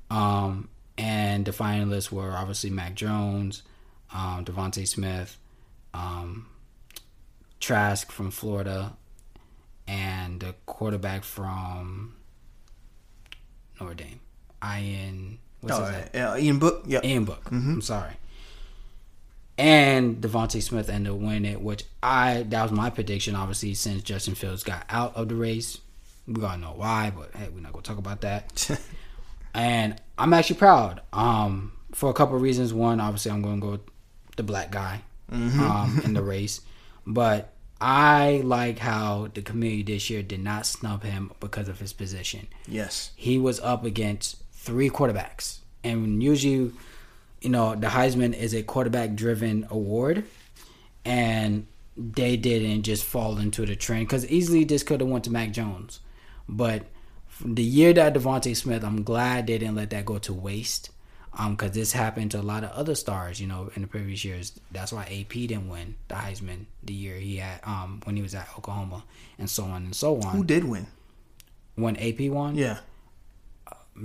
[0.09, 3.63] um, and the finalists were obviously Mac Jones,
[4.13, 5.37] um, DeVonta Smith,
[5.93, 6.47] um,
[7.59, 8.95] Trask from Florida,
[9.87, 12.15] and the quarterback from
[13.79, 14.19] Notre Dame,
[14.63, 15.39] Ian.
[15.61, 16.27] What's oh, his name?
[16.27, 16.83] Uh, Ian Book.
[16.85, 17.45] Yeah, Ian Book.
[17.45, 17.73] Mm-hmm.
[17.73, 18.13] I'm sorry.
[19.57, 23.35] And DeVonta Smith ended up winning it, which I that was my prediction.
[23.35, 25.79] Obviously, since Justin Fields got out of the race,
[26.27, 28.79] we gotta know why, but hey, we're not gonna talk about that.
[29.55, 31.01] and I'm actually proud.
[31.11, 32.73] Um, for a couple of reasons.
[32.73, 33.79] One, obviously, I'm gonna go
[34.35, 35.59] the black guy mm-hmm.
[35.59, 36.61] um, in the race,
[37.05, 41.93] but I like how the committee this year did not snub him because of his
[41.93, 42.47] position.
[42.67, 43.11] Yes.
[43.15, 46.71] He was up against three quarterbacks, and usually,
[47.41, 50.23] you know, the Heisman is a quarterback-driven award,
[51.05, 55.31] and they didn't just fall into the trend because easily this could have went to
[55.31, 55.99] Mac Jones,
[56.49, 56.83] but
[57.45, 60.89] the year that DeVonta Smith, I'm glad they didn't let that go to waste
[61.37, 64.25] um, because this happened to a lot of other stars, you know, in the previous
[64.25, 64.59] years.
[64.71, 68.33] That's why AP didn't win the Heisman the year he had, um, when he was
[68.35, 69.03] at Oklahoma,
[69.37, 70.35] and so on and so on.
[70.35, 70.87] Who did win?
[71.75, 72.79] When AP won, Yeah.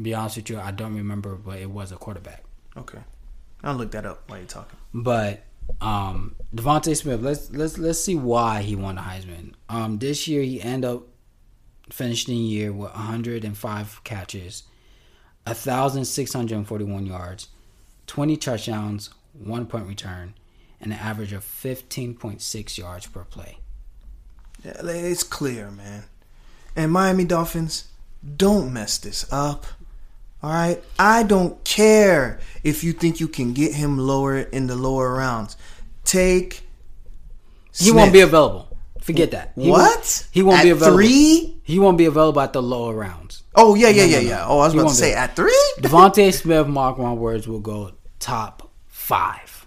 [0.00, 2.44] be honest with you, I don't remember, but it was a quarterback.
[2.76, 2.98] Okay.
[3.64, 4.78] I'll look that up while you're talking.
[4.92, 5.44] But
[5.80, 9.54] um, DeVonta Smith, let's let's let's see why he won the Heisman.
[9.68, 11.02] Um, this year he ended up
[11.90, 14.64] finishing the year with 105 catches,
[15.46, 17.48] 1,641 yards,
[18.06, 20.34] 20 touchdowns, one point return,
[20.80, 23.58] and an average of 15.6 yards per play.
[24.64, 26.04] Yeah, It's clear, man.
[26.76, 27.86] And Miami Dolphins,
[28.36, 29.66] don't mess this up.
[30.42, 30.82] All right?
[30.98, 35.56] I don't care if you think you can get him lower in the lower rounds.
[36.04, 36.62] Take
[37.78, 38.68] He won't be available.
[39.00, 39.52] Forget that.
[39.56, 39.80] He What?
[39.80, 40.96] Won't, he won't At be available.
[40.98, 41.56] three?
[41.64, 43.41] He won't be available at the lower rounds.
[43.54, 44.28] Oh, yeah, yeah, No, yeah, no, no.
[44.28, 44.46] yeah.
[44.46, 45.72] Oh, I was He about to say at three?
[45.78, 49.66] DeVonta Smith, mark my words, will go top five.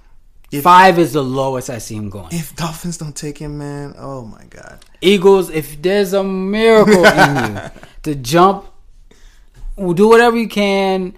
[0.51, 2.29] If- five is the lowest I see him going.
[2.31, 4.79] If Dolphins don't take him, man, oh my God.
[5.01, 7.61] Eagles, if there's a miracle in you
[8.03, 8.65] to jump,
[9.77, 11.13] do whatever you can.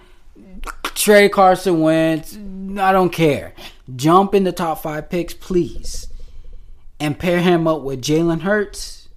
[0.94, 2.36] Trey Carson Wentz.
[2.36, 3.54] I don't care.
[3.94, 6.08] Jump in the top five picks, please,
[7.00, 9.08] and pair him up with Jalen Hurts.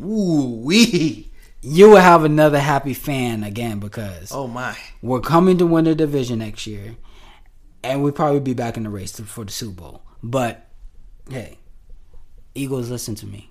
[0.00, 1.30] Ooh, wee.
[1.66, 4.76] You will have another happy fan again because Oh my.
[5.00, 6.96] we're coming to win the division next year,
[7.82, 10.02] and we'll probably be back in the race for the Super Bowl.
[10.22, 10.66] But
[11.30, 11.56] hey,
[12.54, 13.50] Eagles, listen to me.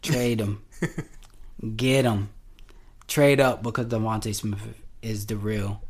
[0.00, 0.62] Trade them,
[1.76, 2.30] get them,
[3.08, 4.60] trade up because DeVonta Smith
[5.02, 5.82] is the real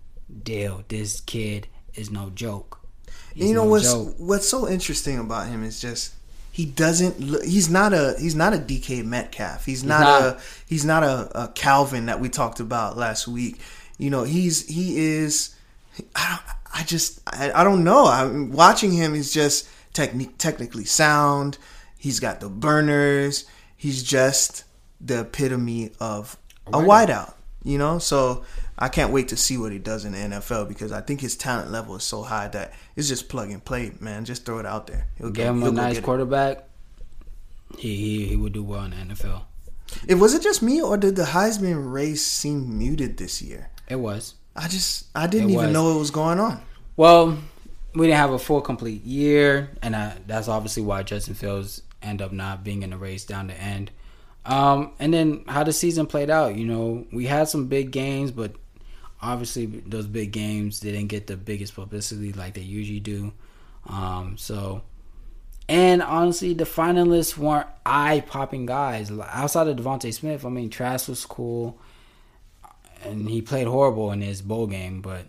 [0.42, 0.82] deal.
[0.88, 2.80] This kid is no joke.
[3.34, 4.14] He's you know no what's joke.
[4.18, 6.14] what's so interesting about him is just
[6.60, 9.64] he doesn't look, he's not a he's not a DK Metcalf.
[9.64, 10.22] He's not, not.
[10.22, 13.58] a he's not a, a Calvin that we talked about last week.
[13.96, 15.54] You know, he's he is
[16.14, 18.04] I don't I just I, I don't know.
[18.04, 21.56] I'm watching him he's just technique technically sound.
[21.96, 23.46] He's got the burners.
[23.74, 24.64] He's just
[25.00, 27.32] the epitome of a wideout,
[27.64, 27.98] you know?
[27.98, 28.44] So
[28.80, 31.36] I can't wait to see what he does in the NFL because I think his
[31.36, 34.24] talent level is so high that it's just plug and play, man.
[34.24, 35.06] Just throw it out there.
[35.18, 36.04] He'll Give go- him a nice get it.
[36.04, 36.64] quarterback.
[37.78, 39.42] He, he he would do well in the NFL.
[40.08, 43.70] It was it just me or did the Heisman race seem muted this year?
[43.88, 44.34] It was.
[44.56, 46.60] I just I didn't even know what was going on.
[46.96, 47.38] Well,
[47.94, 52.22] we didn't have a full complete year, and uh, that's obviously why Justin Fields end
[52.22, 53.90] up not being in the race down the end.
[54.44, 58.30] Um, and then how the season played out, you know, we had some big games,
[58.30, 58.52] but
[59.22, 63.32] obviously those big games didn't get the biggest publicity like they usually do.
[63.86, 64.82] Um, so,
[65.68, 70.44] and honestly, the finalists weren't eye popping guys outside of DeVonta Smith.
[70.44, 71.78] I mean, Trask was cool,
[73.02, 75.26] and he played horrible in his bowl game, but.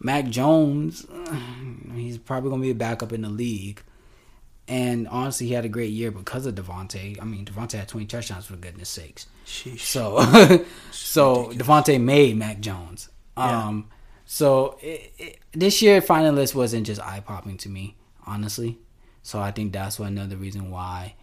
[0.00, 1.06] Mac Jones,
[1.94, 3.80] he's probably gonna be a backup in the league.
[4.66, 7.20] And honestly, he had a great year because of DeVonta.
[7.20, 9.26] I mean, DeVonta had 20 touchdowns for goodness sakes.
[9.46, 9.80] Sheesh.
[9.80, 10.18] So,
[10.90, 13.10] so DeVonta made Mac Jones.
[13.36, 13.88] Um,
[14.24, 18.78] so it, it, this year finalist wasn't just eye popping to me, honestly.
[19.22, 21.14] So I think that's one another reason why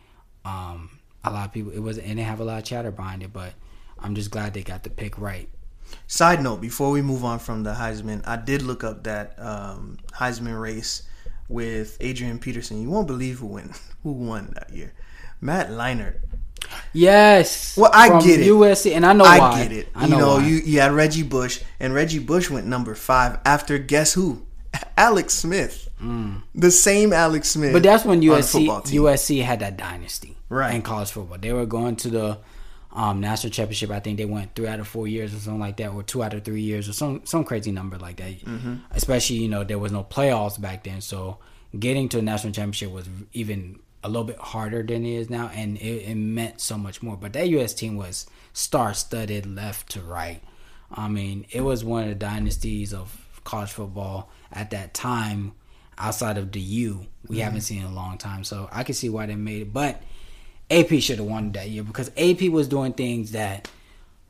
[0.46, 2.08] um, a lot of people it wasn't.
[2.08, 3.54] It didn't have a lot of chatter behind it, but
[4.00, 5.50] I'm just glad they got the pick right.
[6.08, 9.98] Side note: Before we move on from the Heisman, I did look up that um,
[10.14, 11.04] Heisman race
[11.48, 12.82] with Adrian Peterson.
[12.82, 13.74] You won't believe who won.
[14.04, 14.94] Who won that year?
[15.42, 16.22] Matt Leinart.
[16.94, 17.78] Yes.
[17.78, 18.48] Well, I get it.
[18.48, 19.64] USC, and I know I why.
[19.64, 19.88] get it.
[19.96, 20.46] I you know, why.
[20.48, 24.46] you you had Reggie Bush, and Reggie Bush went number five after guess who?
[24.98, 25.90] Alex Smith.
[26.56, 27.70] The same Alex Smith.
[27.70, 27.74] Mm.
[27.74, 28.68] But that's when USC.
[28.68, 30.74] USC had that dynasty Right.
[30.74, 31.38] in college football.
[31.38, 32.38] They were going to the
[32.92, 33.92] um, national championship.
[33.92, 36.24] I think they went three out of four years or something like that, or two
[36.24, 38.40] out of three years, or some some crazy number like that.
[38.40, 38.76] Mm-hmm.
[38.92, 41.38] Especially you know there was no playoffs back then, so
[41.78, 45.50] getting to a national championship was even a little bit harder than it is now,
[45.54, 47.16] and it, it meant so much more.
[47.16, 50.42] But that US team was star studded left to right.
[50.92, 55.54] I mean, it was one of the dynasties of college football at that time.
[55.98, 57.44] Outside of the U, we mm-hmm.
[57.44, 59.74] haven't seen in a long time, so I can see why they made it.
[59.74, 60.02] But
[60.72, 63.70] AP should have won that year because AP was doing things that,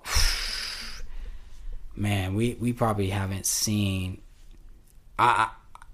[1.95, 4.21] man, we we probably haven't seen.
[5.17, 5.49] I, I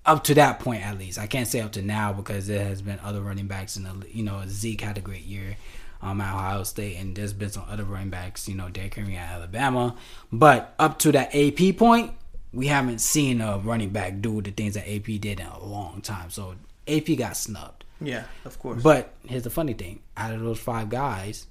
[0.07, 1.19] up to that point at least.
[1.19, 3.93] I can't say up to now because there has been other running backs in the
[4.09, 5.57] you know Zeke had a great year
[6.01, 9.15] um, at Ohio State, and there's been some other running backs, you know, Derrick Henry
[9.15, 9.95] at Alabama.
[10.31, 12.13] But up to that AP point,
[12.53, 16.01] we haven't seen a running back do the things that AP did in a long
[16.01, 16.29] time.
[16.29, 16.55] So
[16.87, 17.83] AP got snubbed.
[17.99, 18.81] Yeah, of course.
[18.81, 21.47] But here's the funny thing: out of those five guys,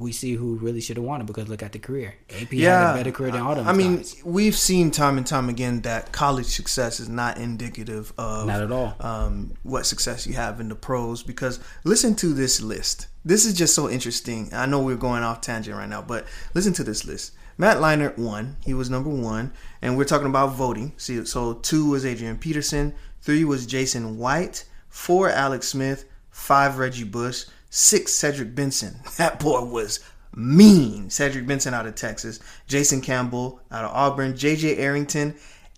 [0.00, 2.14] we see who really should have won it because look at the career.
[2.30, 3.68] AP yeah, had a better career than all them.
[3.68, 4.20] I mean, guys.
[4.24, 8.72] we've seen time and time again that college success is not indicative of Not at
[8.72, 8.96] all.
[9.00, 11.22] um, what success you have in the pros.
[11.22, 13.06] Because listen to this list.
[13.24, 14.48] This is just so interesting.
[14.52, 17.32] I know we're going off tangent right now, but listen to this list.
[17.58, 18.56] Matt Leinart won.
[18.64, 20.94] He was number one, and we're talking about voting.
[20.96, 27.04] See, so two was Adrian Peterson, three was Jason White, four Alex Smith, five Reggie
[27.04, 28.96] Bush, six Cedric Benson.
[29.16, 30.00] That boy was
[30.34, 31.10] mean.
[31.10, 35.34] Cedric Benson out of Texas, Jason Campbell out of Auburn, JJ Arrington,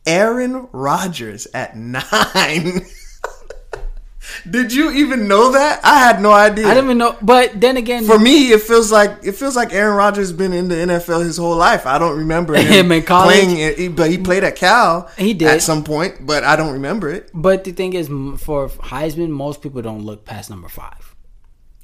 [0.07, 2.83] Aaron Rodgers at nine.
[4.49, 5.81] Did you even know that?
[5.85, 6.67] I had no idea.
[6.67, 7.17] I didn't even know.
[7.23, 10.53] But then again, For me, it feels like it feels like Aaron Rodgers has been
[10.53, 11.87] in the NFL his whole life.
[11.87, 15.11] I don't remember him, Him in playing, but he played at Cal.
[15.19, 15.49] He did.
[15.49, 17.31] at some point, but I don't remember it.
[17.35, 21.02] but the thing is, for Heisman, most people don't look past number five.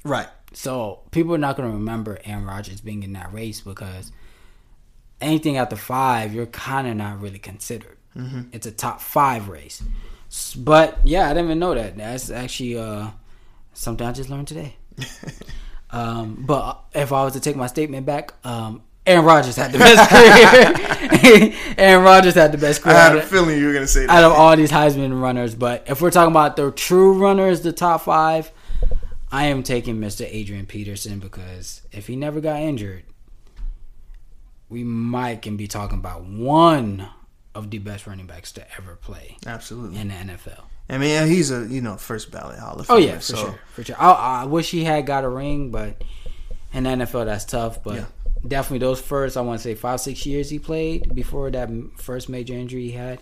[0.03, 0.27] Right.
[0.53, 4.11] So people are not going to remember Aaron Rodgers being in that race because
[5.21, 7.97] anything after five, you're kind of not really considered.
[8.51, 9.81] It's a top five race.
[10.57, 11.95] But yeah, I didn't even know that.
[11.95, 13.11] That's actually uh,
[13.73, 14.75] something I just learned today.
[15.91, 19.79] um, but if I was to take my statement back, um, Aaron Rodgers had the
[19.79, 20.09] best
[21.31, 21.53] career.
[21.77, 22.95] Aaron Rodgers had the best career.
[22.95, 24.11] I had a feeling you were gonna say that.
[24.11, 25.55] out of all these Heisman runners.
[25.55, 28.51] But if we're talking about the true runners, the top five,
[29.31, 30.25] I am taking Mr.
[30.29, 33.03] Adrian Peterson because if he never got injured,
[34.69, 37.07] we might can be talking about one
[37.55, 39.99] of the best running backs to ever play Absolutely.
[39.99, 40.63] in the NFL.
[40.89, 43.05] I mean, he's a you know first ballot Hall of Oh Famer.
[43.05, 43.95] yeah, for so sure, for sure.
[43.99, 46.03] I, I wish he had got a ring, but
[46.73, 47.83] in the NFL that's tough.
[47.83, 48.05] But Yeah.
[48.47, 52.29] definitely those first, I want to say five, six years he played before that first
[52.29, 53.19] major injury he had.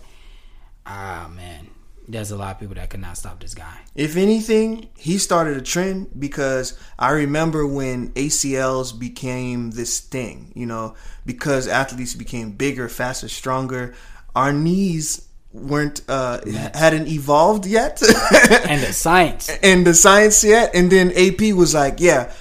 [0.86, 1.68] Ah man,
[2.08, 3.80] there's a lot of people that could not stop this guy.
[3.94, 10.64] If anything, he started a trend because I remember when ACLs became this thing, you
[10.64, 10.94] know,
[11.26, 13.94] because athletes became bigger, faster, stronger.
[14.34, 16.40] Our knees weren't uh
[16.74, 18.02] hadn't evolved yet
[18.68, 22.32] And the science, and the science yet and then AP was like, yeah,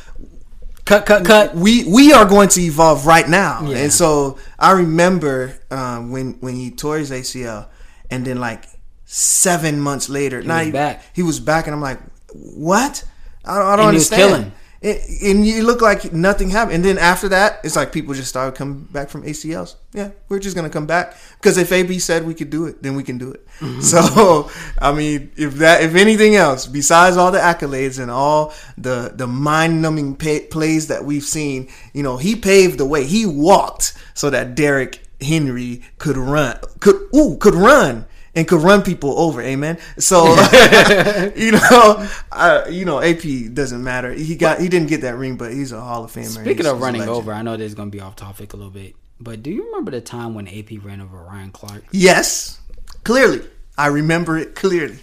[0.85, 1.55] cut, cut, cut.
[1.55, 3.61] we we are going to evolve right now.
[3.63, 3.77] Yeah.
[3.77, 7.67] And so I remember um, when when he tore his ACL,
[8.09, 8.65] and then like
[9.07, 11.03] seven months later, not was even- back.
[11.13, 11.99] He was back, and I'm like,
[12.33, 13.03] what?
[13.43, 14.51] I don't, I don't And he understand.
[14.79, 16.75] It, and you look like nothing happened.
[16.75, 19.75] And then after that, it's like people just started coming back from ACLs.
[19.91, 22.95] Yeah, we're just gonna come back because if AP said we could do it, then
[22.95, 23.47] we can do it.
[23.59, 23.79] Mm-hmm.
[23.81, 29.11] So I mean, if that, if anything else, besides all the accolades and all the
[29.15, 33.03] the mind numbing pay, plays that we've seen, you know, he paved the way.
[33.05, 38.05] He walked so that Derrick Henry could run, could ooh, could run
[38.37, 39.41] and could run people over.
[39.41, 39.79] Amen.
[39.97, 40.25] So
[41.35, 44.13] you know, I, you know, AP doesn't matter.
[44.13, 46.41] He got he didn't get that ring, but he's a Hall of Famer.
[46.41, 48.95] Speaking of running over, I know this is gonna be off topic a little bit,
[49.19, 51.83] but do you remember the time when AP ran over Ryan Clark?
[51.91, 52.59] Yes,
[53.03, 53.41] clearly.
[53.75, 54.99] I remember it clearly.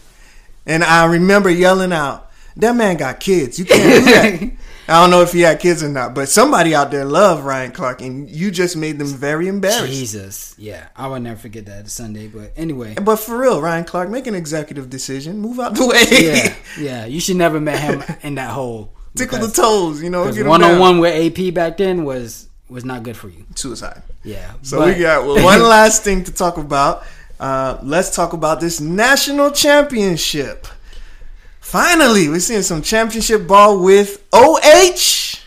[0.66, 3.58] And I remember yelling out, that man got kids.
[3.58, 4.52] You can't do that.
[4.86, 7.72] I don't know if he had kids or not, but somebody out there loved Ryan
[7.72, 9.86] Clark, and you just made them very embarrassed.
[9.92, 12.26] Jesus, yeah, I would never forget that Sunday.
[12.26, 15.38] But anyway, But for real, Ryan Clark, make an executive decision.
[15.38, 16.04] Move out the way.
[16.10, 18.92] yeah, yeah, you should never met him in that hole.
[19.16, 20.24] Tickle the toes, you know.
[20.24, 23.28] Because get 'em one on one with AP back then was was not good for
[23.28, 23.46] you.
[23.54, 24.02] Suicide.
[24.22, 24.52] Yeah.
[24.62, 27.04] So but- we got well, one last thing to talk about.
[27.40, 30.66] Uh, let's talk about this national championship.
[31.64, 35.40] Finally, we're seeing some championship ball with OH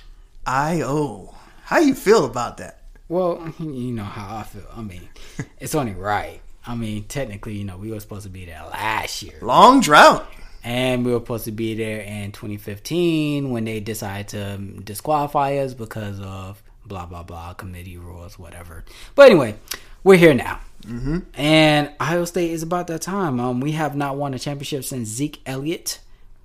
[0.46, 1.34] IO.
[1.64, 2.82] How you feel about that?
[3.08, 4.66] Well, you know how I feel.
[4.76, 5.08] I mean,
[5.60, 6.42] it's only right.
[6.66, 10.28] I mean, technically, you know, we were supposed to be there last year, Long drought.
[10.66, 15.76] and we were supposed to be there in 2015 when they decided to disqualify us
[15.76, 18.84] because of blah blah blah committee rules, whatever.
[19.14, 19.56] But anyway,
[20.04, 21.20] we're here now, mm-hmm.
[21.40, 23.40] and Ohio State is about that time.
[23.40, 26.00] Um, we have not won a championship since Zeke Elliott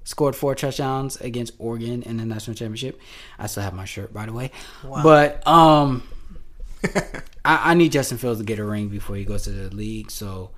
[0.04, 3.00] scored four touchdowns against Oregon in the national championship.
[3.38, 4.50] I still have my shirt, by the way.
[5.02, 6.02] But um,
[7.44, 10.10] I, I need Justin Fields to get a ring before he goes to the league.
[10.10, 10.50] So,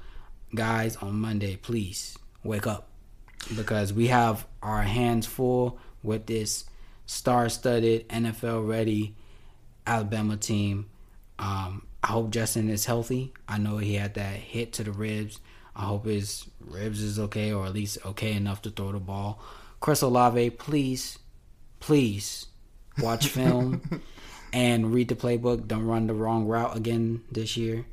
[0.55, 2.89] guys, on Monday, please wake up
[3.57, 6.65] because we have our hands full with this
[7.07, 9.15] star-studded NFL-ready
[9.87, 10.87] Alabama team.
[11.39, 13.33] Um, I hope Justin is healthy.
[13.49, 15.41] I know he had that hit to the ribs
[15.77, 19.41] I hope his ribs is okay or at least okay enough to throw the ball.
[19.81, 21.19] Chris Olave, please,
[21.81, 22.47] please
[22.99, 24.03] watch film
[24.53, 25.67] and read the playbook.
[25.67, 27.85] Don't run the wrong route again this year.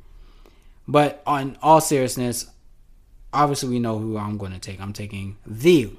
[0.86, 2.46] But on all seriousness,
[3.32, 4.80] obviously we know who I'm going to take.
[4.80, 5.90] I'm taking the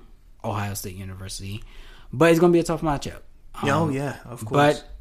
[0.43, 1.63] Ohio State University,
[2.11, 3.21] but it's going to be a tough matchup.
[3.61, 4.81] Um, oh yeah, of course.
[4.81, 4.92] But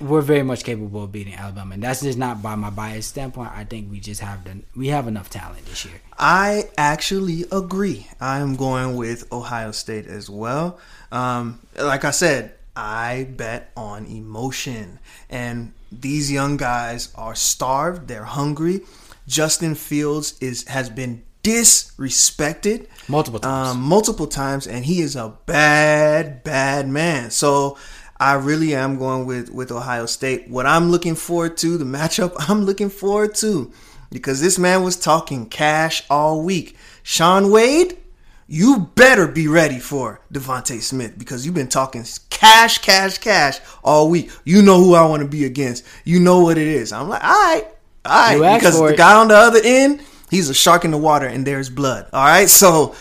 [0.00, 3.52] we're very much capable of beating Alabama, and that's just not by my bias standpoint.
[3.52, 6.00] I think we just have the we have enough talent this year.
[6.18, 8.08] I actually agree.
[8.20, 10.78] I am going with Ohio State as well.
[11.12, 14.98] Um, like I said, I bet on emotion,
[15.30, 18.08] and these young guys are starved.
[18.08, 18.80] They're hungry.
[19.28, 25.34] Justin Fields is has been disrespected multiple times, um, multiple times, and he is a
[25.46, 27.30] bad, bad man.
[27.30, 27.78] So
[28.18, 30.48] I really am going with with Ohio State.
[30.48, 33.72] What I'm looking forward to, the matchup I'm looking forward to,
[34.10, 36.76] because this man was talking cash all week.
[37.02, 37.98] Shaun Wade,
[38.46, 44.08] you better be ready for DeVonta Smith because you've been talking cash, cash, cash all
[44.08, 44.30] week.
[44.44, 45.84] You know who I want to be against.
[46.04, 46.92] You know what it is.
[46.92, 47.64] I'm like, all right,
[48.04, 51.26] all right, because the guy on the other end, he's a shark in the water
[51.26, 52.08] and there's blood.
[52.12, 52.94] All right, so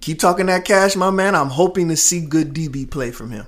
[0.00, 1.34] keep talking that cash, my man.
[1.34, 3.46] I'm hoping to see good DB play from him.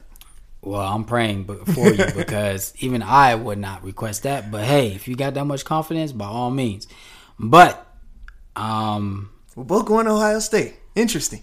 [0.63, 4.51] Well, I'm praying for you because even I would not request that.
[4.51, 6.87] But hey, if you got that much confidence, by all means.
[7.39, 7.87] But
[8.57, 10.75] um, we're both going to Ohio State.
[10.95, 11.43] Interesting.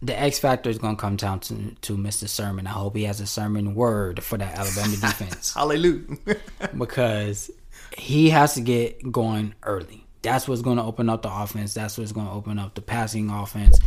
[0.00, 2.28] The X factor is going to come down to, to Mr.
[2.28, 2.66] Sermon.
[2.66, 5.54] I hope he has a sermon word for that Alabama defense.
[5.54, 6.18] Hallelujah.
[6.76, 7.50] because
[7.96, 10.04] he has to get going early.
[10.22, 11.74] That's what's going to open up the offense.
[11.74, 13.78] That's what's going to open up the passing offense.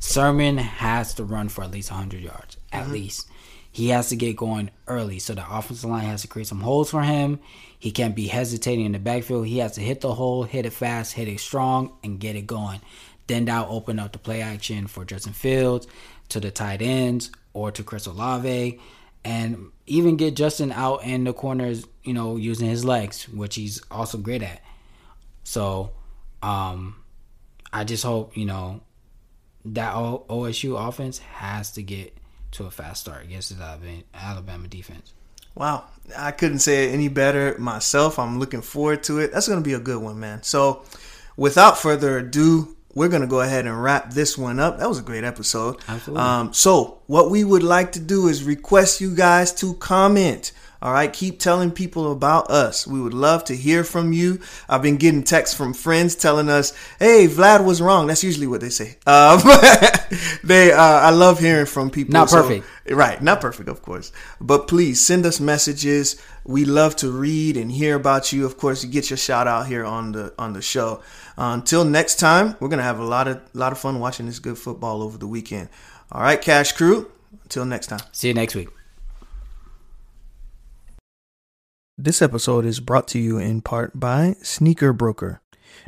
[0.00, 2.92] Sermon has to run for at least 100 yards, at mm-hmm.
[2.92, 3.28] least
[3.74, 5.18] he has to get going early.
[5.18, 7.40] So the offensive line has to create some holes for him.
[7.76, 9.48] He can't be hesitating in the backfield.
[9.48, 12.46] He has to hit the hole, hit it fast, hit it strong, and get it
[12.46, 12.80] going.
[13.26, 15.88] Then that'll open up the play action for Justin Fields,
[16.28, 18.80] to the tight ends, or to Chris Olave,
[19.24, 23.82] and even get Justin out in the corners, you know, using his legs, which he's
[23.90, 24.62] also great at.
[25.42, 25.90] So,
[26.44, 27.02] um,
[27.72, 28.82] I just hope, you know,
[29.64, 32.16] that OSU offense has to get
[32.54, 35.12] to a fast start against the Alabama defense.
[35.54, 35.84] Wow,
[36.16, 38.18] I couldn't say it any better myself.
[38.18, 39.32] I'm looking forward to it.
[39.32, 40.42] That's going to be a good one, man.
[40.42, 40.84] So,
[41.36, 44.78] without further ado, we're going to go ahead and wrap this one up.
[44.78, 45.76] That was a great episode.
[45.86, 46.22] Absolutely.
[46.22, 50.50] Um, so, what we would like to do is request you guys to comment
[50.84, 52.86] all right, keep telling people about us.
[52.86, 54.38] We would love to hear from you.
[54.68, 58.60] I've been getting texts from friends telling us, "Hey, Vlad was wrong." That's usually what
[58.60, 58.98] they say.
[59.06, 59.40] Um,
[60.44, 62.12] they, uh, I love hearing from people.
[62.12, 63.22] Not perfect, so, right?
[63.22, 64.12] Not perfect, of course.
[64.42, 66.20] But please send us messages.
[66.44, 68.44] We love to read and hear about you.
[68.44, 71.00] Of course, you get your shout out here on the on the show.
[71.38, 74.38] Uh, until next time, we're gonna have a lot of lot of fun watching this
[74.38, 75.70] good football over the weekend.
[76.12, 77.10] All right, Cash Crew.
[77.44, 78.00] Until next time.
[78.12, 78.68] See you next week.
[81.96, 85.40] This episode is brought to you in part by Sneaker Broker.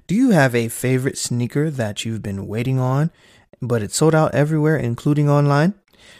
[0.07, 3.11] Do you have a favorite sneaker that you've been waiting on,
[3.61, 5.75] but it's sold out everywhere, including online?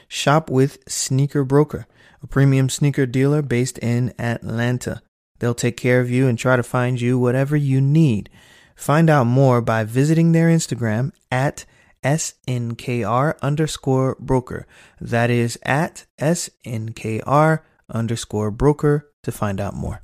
[0.09, 1.87] Shop with Sneaker Broker,
[2.21, 5.03] a premium sneaker dealer based in Atlanta.
[5.39, 8.29] They'll take care of you and try to find you whatever you need.
[8.75, 11.65] Find out more by visiting their Instagram at
[12.03, 14.67] SNKR underscore broker.
[15.01, 20.03] That is at SNKR underscore broker to find out more.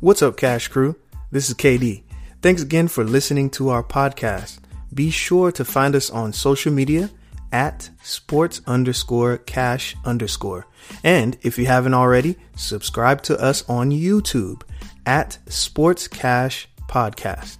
[0.00, 0.94] What's up, Cash Crew?
[1.32, 2.04] This is KD.
[2.42, 4.58] Thanks again for listening to our podcast.
[4.94, 7.10] Be sure to find us on social media
[7.50, 10.66] at sports underscore cash underscore.
[11.02, 14.62] And if you haven't already, subscribe to us on YouTube
[15.06, 17.58] at Sports Cash Podcast.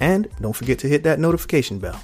[0.00, 2.02] And don't forget to hit that notification bell.